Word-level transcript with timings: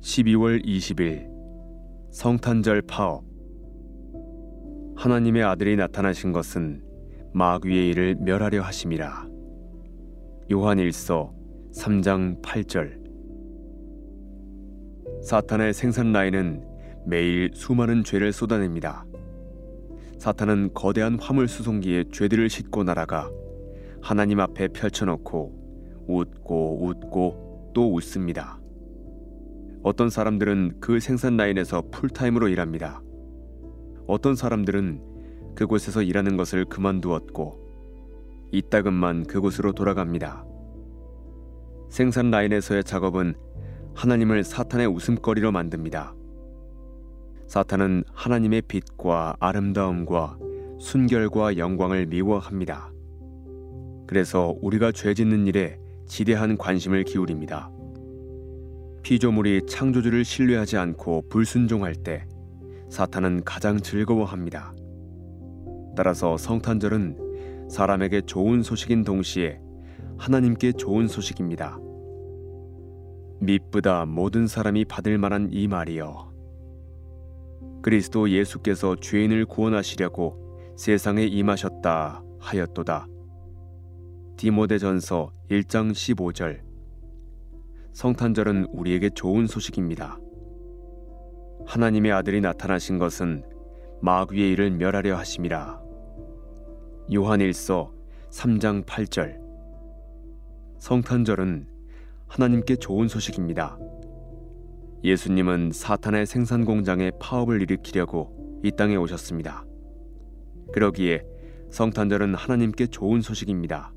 12월 0.00 0.64
20일 0.64 1.28
성탄절 2.12 2.82
파업 2.82 3.24
하나님의 4.96 5.42
아들이 5.42 5.76
나타나신 5.76 6.32
것은 6.32 6.82
마귀의 7.32 7.90
일을 7.90 8.16
멸하려 8.16 8.62
하심이라. 8.62 9.28
요한일서 10.50 11.34
3장 11.74 12.40
8절 12.42 13.04
사탄의 15.22 15.74
생산 15.74 16.12
라인은 16.12 16.64
매일 17.06 17.50
수많은 17.54 18.04
죄를 18.04 18.32
쏟아냅니다. 18.32 19.04
사탄은 20.18 20.70
거대한 20.72 21.18
화물 21.20 21.48
수송기에 21.48 22.04
죄들을 22.12 22.48
싣고 22.48 22.84
날아가 22.84 23.30
하나님 24.00 24.40
앞에 24.40 24.68
펼쳐놓고 24.68 26.04
웃고 26.06 26.86
웃고 26.86 27.72
또 27.74 27.92
웃습니다. 27.92 28.60
어떤 29.86 30.10
사람들은 30.10 30.78
그 30.80 30.98
생산 30.98 31.36
라인에서 31.36 31.84
풀타임으로 31.92 32.48
일합니다. 32.48 33.00
어떤 34.08 34.34
사람들은 34.34 35.54
그곳에서 35.54 36.02
일하는 36.02 36.36
것을 36.36 36.64
그만두었고 36.64 38.48
이따금만 38.50 39.26
그곳으로 39.28 39.74
돌아갑니다. 39.74 40.44
생산 41.88 42.32
라인에서의 42.32 42.82
작업은 42.82 43.36
하나님을 43.94 44.42
사탄의 44.42 44.88
웃음거리로 44.88 45.52
만듭니다. 45.52 46.16
사탄은 47.46 48.02
하나님의 48.12 48.62
빛과 48.62 49.36
아름다움과 49.38 50.36
순결과 50.80 51.58
영광을 51.58 52.06
미워합니다. 52.06 52.90
그래서 54.08 54.52
우리가 54.62 54.90
죄 54.90 55.14
짓는 55.14 55.46
일에 55.46 55.78
지대한 56.08 56.58
관심을 56.58 57.04
기울입니다. 57.04 57.75
피조물이 59.06 59.66
창조주를 59.68 60.24
신뢰하지 60.24 60.78
않고 60.78 61.28
불순종할 61.28 61.94
때 61.94 62.26
사탄은 62.90 63.44
가장 63.44 63.78
즐거워합니다. 63.78 64.74
따라서 65.96 66.36
성탄절은 66.36 67.68
사람에게 67.70 68.22
좋은 68.22 68.64
소식인 68.64 69.04
동시에 69.04 69.60
하나님께 70.18 70.72
좋은 70.72 71.06
소식입니다. 71.06 71.78
미쁘다 73.38 74.06
모든 74.06 74.48
사람이 74.48 74.86
받을 74.86 75.18
만한 75.18 75.50
이 75.52 75.68
말이여. 75.68 76.32
그리스도 77.82 78.28
예수께서 78.28 78.96
죄인을 78.96 79.46
구원하시려고 79.46 80.74
세상에 80.76 81.24
임하셨다 81.26 82.24
하였도다. 82.40 83.06
디모데전서 84.36 85.30
1장 85.48 85.92
15절 85.92 86.65
성탄절은 87.96 88.66
우리에게 88.72 89.08
좋은 89.08 89.46
소식입니다. 89.46 90.18
하나님의 91.64 92.12
아들이 92.12 92.42
나타나신 92.42 92.98
것은 92.98 93.42
마귀의 94.02 94.52
일을 94.52 94.70
멸하려 94.72 95.16
하심이라. 95.16 95.80
요한일서 97.14 97.94
3장 98.28 98.84
8절 98.84 99.40
성탄절은 100.78 101.68
하나님께 102.26 102.76
좋은 102.76 103.08
소식입니다. 103.08 103.78
예수님은 105.02 105.70
사탄의 105.72 106.26
생산 106.26 106.66
공장에 106.66 107.10
파업을 107.18 107.62
일으키려고 107.62 108.60
이 108.62 108.72
땅에 108.72 108.96
오셨습니다. 108.96 109.64
그러기에 110.74 111.24
성탄절은 111.70 112.34
하나님께 112.34 112.88
좋은 112.88 113.22
소식입니다. 113.22 113.94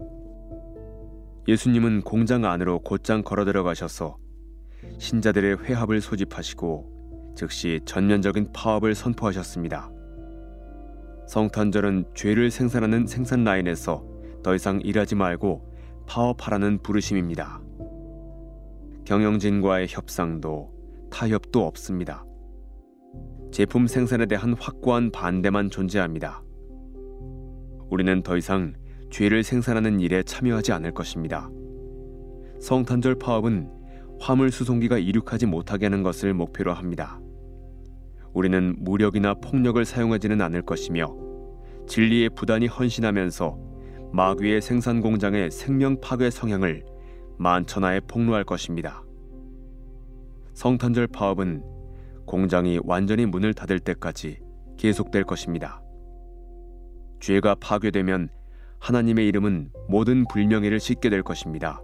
예수님은 1.50 2.02
공장 2.02 2.46
안으로 2.46 2.78
곧장 2.78 3.24
걸어 3.24 3.44
들어가셔서 3.44 4.18
신자들의 5.00 5.64
회합을 5.64 6.00
소집하시고 6.00 7.34
즉시 7.36 7.80
전면적인 7.86 8.52
파업을 8.54 8.94
선포하셨습니다. 8.94 9.90
성탄절은 11.28 12.06
죄를 12.14 12.52
생산하는 12.52 13.08
생산 13.08 13.44
라인에서 13.44 14.06
더 14.44 14.54
이상 14.54 14.80
일하지 14.82 15.16
말고 15.16 15.68
파업하라는 16.06 16.84
부르심입니다. 16.84 17.60
경영진과의 19.06 19.88
협상도 19.90 20.72
타협도 21.10 21.66
없습니다. 21.66 22.24
제품 23.52 23.88
생산에 23.88 24.28
대한 24.28 24.54
확고한 24.54 25.10
반대만 25.10 25.72
존재합니다. 25.72 26.44
우리는 27.90 28.22
더 28.22 28.38
이상 28.38 28.76
죄를 29.10 29.44
생산하는 29.44 30.00
일에 30.00 30.24
참여하지 30.24 30.72
않을 30.74 30.94
것입니다. 30.94 31.50
성탄절 32.60 33.16
파업은 33.16 33.70
화물 34.20 34.52
수송기가 34.52 34.98
이륙하지 34.98 35.46
못하게 35.46 35.86
하는 35.86 36.04
것을 36.04 36.34
목표로 36.34 36.74
합니다. 36.74 37.20
우리는 38.34 38.76
무력이나 38.80 39.34
폭력을 39.36 39.84
사용하지는 39.84 40.42
않을 40.42 40.62
것이며 40.62 41.16
진리에 41.88 42.30
부단히 42.30 42.68
헌신하면서 42.68 43.58
마귀의 44.12 44.62
생산 44.62 45.02
공장의 45.02 45.52
생명 45.52 46.00
파괴 46.02 46.30
성향을 46.30 46.86
만천하에 47.38 48.02
폭로할 48.02 48.44
것입니다. 48.44 49.04
성탄절 50.54 51.08
파업은 51.08 51.64
공장이 52.26 52.80
완전히 52.84 53.26
문을 53.26 53.54
닫을 53.54 53.80
때까지 53.80 54.40
계속될 54.78 55.24
것입니다. 55.24 55.82
죄가 57.20 57.56
파괴되면 57.56 58.30
하나님의 58.80 59.28
이름은 59.28 59.72
모든 59.88 60.26
불명예를 60.28 60.80
씻게 60.80 61.10
될 61.10 61.22
것입니다. 61.22 61.82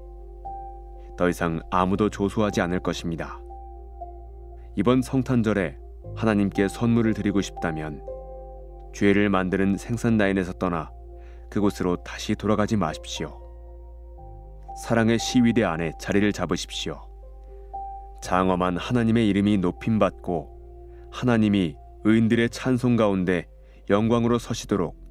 더 1.18 1.30
이상 1.30 1.62
아무도 1.70 2.10
조소하지 2.10 2.62
않을 2.62 2.80
것입니다. 2.80 3.40
이번 4.76 5.02
성탄절에 5.02 5.78
하나님께 6.16 6.68
선물을 6.68 7.14
드리고 7.14 7.42
싶다면 7.42 8.02
죄를 8.94 9.30
만드는 9.30 9.78
생산 9.78 10.18
라인에서 10.18 10.54
떠나 10.54 10.92
그곳으로 11.50 11.98
다시 12.04 12.36
돌아가지 12.36 12.76
마십시오. 12.76 13.42
사랑의 14.84 15.20
시위대 15.20 15.64
안에 15.64 15.94
자리를 16.00 16.32
잡으십시오. 16.34 17.02
장엄한 18.22 18.78
하나님의 18.78 19.28
이름이 19.30 19.58
높임받고 19.60 21.10
하나님이 21.12 21.78
의인들의 22.04 22.50
찬송 22.50 22.96
가운데 22.96 23.48
영광으로 23.90 24.40
서시도록 24.40 25.05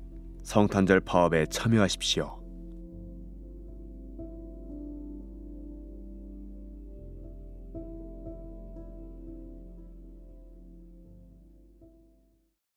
성탄절 0.45 1.01
파업에 1.01 1.47
참여하십시오. 1.47 2.44